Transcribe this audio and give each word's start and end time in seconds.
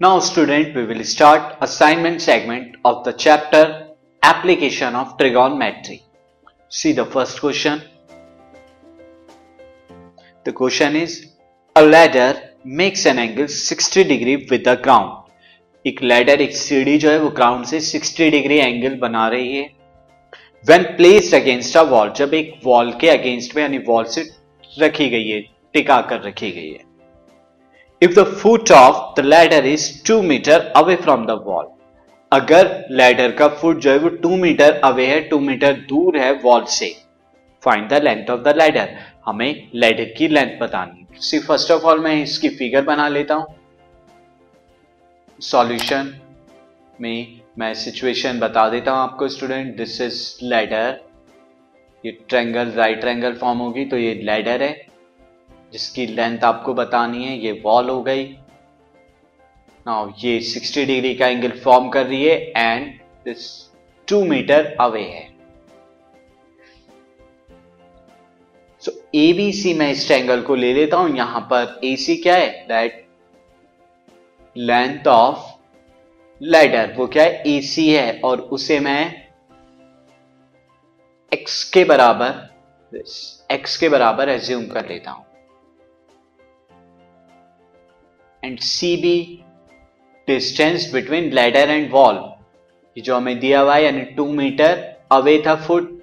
Now 0.00 0.18
student, 0.18 0.74
we 0.74 0.86
will 0.86 1.04
start 1.04 1.58
assignment 1.60 2.22
segment 2.22 2.76
of 2.86 3.04
the 3.04 3.12
chapter 3.12 3.88
Application 4.22 4.94
of 4.94 5.18
Trigonometry. 5.18 6.02
See 6.70 6.92
the 6.92 7.04
first 7.04 7.38
question. 7.38 7.82
The 10.44 10.54
question 10.54 10.96
is, 10.96 11.26
a 11.76 11.84
ladder 11.84 12.32
makes 12.64 13.04
an 13.04 13.18
angle 13.18 13.46
60 13.46 14.04
degree 14.04 14.46
with 14.50 14.64
the 14.64 14.76
ground. 14.76 15.12
एक 15.84 16.02
ladder 16.02 16.40
एक 16.40 16.56
सीढ़ी 16.56 16.98
जो 16.98 17.10
है 17.10 17.18
वो 17.20 17.28
ground 17.36 17.64
से 17.66 17.80
60 17.98 18.30
degree 18.30 18.58
angle 18.58 18.98
बना 19.00 19.28
रही 19.28 19.56
है 19.56 19.70
when 20.64 20.82
placed 20.96 21.34
against 21.34 21.76
a 21.76 21.82
wall 21.92 22.12
जब 22.16 22.34
एक 22.34 22.60
वॉल 22.64 22.92
के 23.00 23.08
अगेंस्ट 23.18 23.56
में 23.56 23.62
यानी 23.62 23.78
वॉल 23.88 24.04
से 24.14 24.30
रखी 24.78 25.08
गई 25.10 25.28
है 25.28 25.40
टिका 25.74 26.00
कर 26.10 26.22
रखी 26.22 26.50
गई 26.50 26.70
है 26.70 26.88
if 28.02 28.12
the 28.14 28.24
foot 28.32 28.70
of 28.72 28.96
the 29.16 29.24
ladder 29.24 29.66
is 29.66 29.86
two 30.06 30.20
metre 30.22 30.72
away 30.76 30.96
from 30.96 31.26
the 31.26 31.30
wall 31.46 31.66
अगर 32.32 32.68
लैडर 32.92 33.32
का 33.32 33.48
फुट 33.60 33.78
जो 33.80 33.90
है 33.90 33.98
वो 33.98 34.08
टू 34.22 34.36
मीटर 34.36 34.80
अवे 34.84 35.06
है 35.06 35.20
टू 35.28 35.38
मीटर 35.40 35.72
दूर 35.88 36.18
है 36.18 36.32
वॉल 36.42 36.64
से 36.70 36.94
find 37.62 37.88
the 37.90 38.02
length 38.02 38.30
of 38.30 38.40
the 38.40 38.54
ladder 38.56 38.96
हमें 39.26 39.70
लैडर 39.74 40.14
की 40.18 40.28
लेंथ 40.28 40.58
बतानी 40.60 41.06
सी 41.20 41.38
फ़र्स्ट 41.38 41.70
ऑफ़ 41.70 41.82
ऑल 41.82 42.00
मैं 42.00 42.14
इसकी 42.22 42.48
फिगर 42.50 42.82
बना 42.84 43.08
लेता 43.08 43.34
हूँ। 43.34 43.54
सॉल्यूशन 45.40 46.12
में 47.00 47.40
मैं 47.58 47.72
सिचुएशन 47.74 48.38
बता 48.40 48.68
देता 48.70 48.92
हूँ 48.92 49.00
आपको 49.00 49.28
स्टूडेंट 49.28 49.76
दिस 49.76 50.00
इज़ 50.00 50.22
लैडर 50.44 51.00
ये 52.04 52.12
ट्रैंगल 52.28 52.70
राइट 52.76 53.00
ट्रैंगल 53.00 53.34
फॉर्म 53.40 53.58
होगी 53.58 53.84
तो 53.84 53.96
ये 53.98 54.14
लैडर 54.24 54.62
है। 54.62 54.72
जिसकी 55.72 56.06
लेंथ 56.06 56.44
आपको 56.44 56.74
बतानी 56.74 57.24
है, 57.24 57.38
ये 57.38 57.52
वॉल 57.64 57.90
हो 57.90 58.02
गई। 58.02 58.24
नाउ 59.86 60.10
ये 60.18 60.40
60 60.44 60.84
डिग्री 60.86 61.14
का 61.14 61.26
एंगल 61.26 61.58
फॉर्म 61.60 61.88
कर 61.88 62.06
रही 62.06 62.24
है 62.24 62.36
एंड 62.56 62.92
दिस 63.24 63.46
2 64.08 64.22
मीटर 64.24 64.74
अवे 64.80 65.02
है। 65.02 65.28
सो 68.82 68.92
एबीसी 69.14 69.72
मैं 69.74 69.90
इस 69.92 70.06
ट्रैंगल 70.06 70.42
को 70.42 70.54
ले 70.54 70.72
लेता 70.74 70.96
हूँ। 70.96 71.16
यहाँ 71.16 71.40
पर 71.52 71.80
एसी 71.84 72.16
क्या 72.16 72.34
है? 72.36 72.50
दैट 72.68 73.06
लेंथ 74.56 75.06
ऑफ़ 75.08 75.48
लैडर 76.40 76.94
वो 76.96 77.06
क्या 77.06 77.22
है? 77.22 77.42
एसी 77.46 77.88
है 77.90 78.20
और 78.20 78.40
उसे 78.40 78.78
मैं 78.80 79.28
एक्स 81.32 81.62
के 81.70 81.84
बराबर 81.84 82.48
एक्स 83.50 83.76
के 83.76 83.88
बराबर 83.88 84.28
एज्यूम 84.28 84.66
कर 84.66 84.88
लेता 84.88 85.10
हूँ। 85.10 85.24
And 88.42 88.58
C 88.60 88.96
B 88.96 89.16
distance 90.28 90.90
between 90.92 91.30
ladder 91.32 91.70
and 91.70 91.90
wall 91.92 92.16
ये 92.96 93.02
जो 93.02 93.16
हमें 93.16 93.38
दिया 93.40 93.60
हुआ 93.60 93.74
है, 93.74 93.84
यानी 93.84 94.02
टू 94.16 94.26
मीटर 94.32 94.84
अवे 95.12 95.42
था 95.46 95.54
फुट 95.66 95.98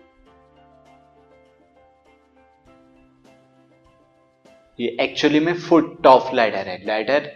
ये 4.80 4.96
एक्चुअली 5.02 5.40
में 5.40 5.54
फुट 5.60 6.08
ऑफ़ 6.08 6.34
लैडर 6.36 6.68
है 6.68 6.78
ladder 6.86 7.32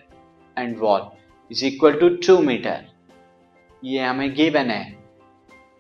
and 0.57 0.77
wall 0.79 1.09
is 1.52 1.66
equal 1.66 1.99
to 1.99 2.09
two 2.17 2.38
metre 2.41 2.85
ये 3.83 3.99
हमें 3.99 4.33
गिवन 4.35 4.69
है। 4.72 4.83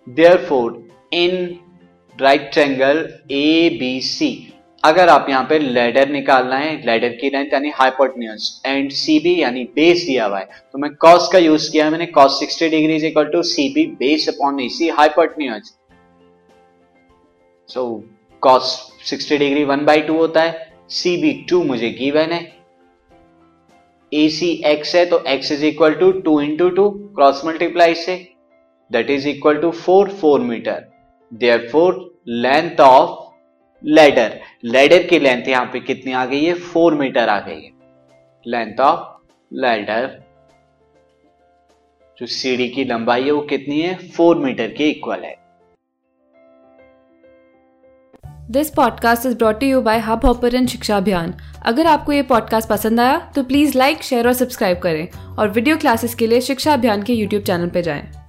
Therefore 0.45 0.87
in 1.13 1.59
right 2.17 2.51
triangle 2.53 2.97
A 3.31 3.77
B 3.79 3.99
C 4.01 4.50
अगर 4.83 5.09
आप 5.09 5.25
यहाँ 5.29 5.43
पे 5.49 5.57
लेडर 5.59 6.09
निकालना 6.09 6.57
है 6.57 6.69
लेडर 6.85 7.09
की 7.15 7.29
लेंथ 7.29 7.53
यानी 7.53 7.69
हाइपोटन्यूज 7.75 8.49
एंड 8.65 8.91
सी 8.91 9.19
बी 9.19 9.35
यानी 9.41 9.63
बेस 9.75 10.05
दिया 10.05 10.25
हुआ 10.25 10.39
है 10.39 10.45
तो 10.73 10.79
मैं 10.79 10.93
कॉस 10.95 11.29
का 11.33 11.39
यूज़ 11.39 11.71
किया 11.71 11.89
मैंने 11.89 12.05
cos 12.15 12.39
60 12.43 12.69
degree 12.71 12.95
equal 13.07 13.25
to 13.25 13.41
C 13.43 13.67
B 13.73 13.85
base 13.99 14.27
upon 14.29 14.59
A 14.59 14.67
C 14.69 14.87
hypotenuse 14.99 15.71
so 17.69 17.85
cos 18.43 18.75
60 19.05 19.39
degree 19.39 19.63
one 19.63 19.85
by 19.85 20.01
two 20.01 20.17
होता 20.17 20.41
है 20.41 20.69
सी 20.91 21.15
बी 21.17 21.33
टू 21.49 21.63
मुझे 21.63 21.89
गिवन 21.89 22.31
है. 22.31 22.41
ए 24.11 24.27
सी 24.29 24.51
एक्स 24.65 24.95
है 24.95 25.05
तो 25.05 25.23
X 25.27 25.51
is 25.51 25.65
equal 25.65 25.93
to 25.93 26.11
two 26.21 26.39
into 26.41 26.69
two 26.69 26.89
cross 27.15 27.45
multiply 27.45 27.95
से. 27.95 28.15
That 28.91 29.09
is 29.09 29.27
equal 29.29 29.57
to 29.57 29.71
four 29.71 30.09
four 30.21 30.39
meter 30.41 30.85
therefore 31.71 32.07
length 32.27 32.81
of 32.81 33.20
ladder 33.83 34.39
ladder 34.63 35.03
की 35.03 35.19
length 35.19 35.47
यहाँ 35.47 35.65
पे 35.65 35.79
कितनी 35.79 36.11
आ 36.13 36.25
गई 36.25 36.43
है? 36.45 36.53
फोर 36.53 36.95
मीटर 36.95 37.29
आ 37.29 37.39
गई 37.39 37.61
है. 37.61 37.71
लेंथ 38.47 38.79
ऑफ़ 38.79 38.99
लेडर 39.51 40.19
जो 42.17 42.25
सीढ़ी 42.25 42.69
की 42.69 42.83
लंबाई 42.83 43.23
है 43.23 43.31
वो 43.31 43.41
कितनी 43.41 43.81
है? 43.81 43.93
फोर 44.09 44.37
मीटर 44.37 44.67
के 44.67 44.89
इक्वल 44.89 45.23
है. 45.23 45.35
This 48.51 48.69
podcast 48.69 49.25
is 49.25 49.37
brought 49.37 49.63
you 49.63 49.81
by 49.81 49.99
Hubhopper 50.25 50.65
Shiksha 50.65 50.97
Abhiyan 50.97 51.33
अगर 51.65 51.87
आपको 51.87 52.11
ये 52.11 52.21
पॉडकास्ट 52.21 52.69
पसंद 52.69 52.99
आया 52.99 53.31
तो 53.35 53.43
प्लीज़ 53.43 53.77
लाइक 53.77 54.03
शेयर 54.03 54.27
और 54.27 54.33
सब्सक्राइब 54.33 54.79
करें 54.79 55.07
और 55.37 55.49
वीडियो 55.49 55.77
क्लासेस 55.77 56.15
के 56.15 56.27
लिए 56.27 56.41
शिक्षा 56.41 56.73
अभियान 56.73 57.03
के 57.03 57.13
यूट्यूब 57.13 57.43
चैनल 57.43 57.69
पर 57.69 57.81
जाएँ। 57.81 58.20